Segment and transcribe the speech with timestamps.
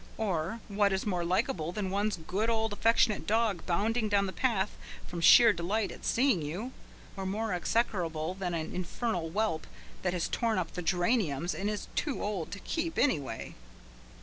[0.17, 4.75] Or, what is more likeable than one's good, old, affectionate dog bounding down the path
[5.05, 6.71] from sheer delight at seeing you,
[7.15, 9.67] or more execrable than an infernal whelp
[10.01, 13.53] that has torn up the geraniums and is too old to keep, anyway?